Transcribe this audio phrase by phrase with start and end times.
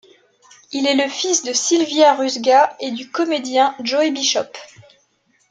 [0.71, 4.41] Il est le fils de Sylvia Ruzga et du comédien Joey Bishop.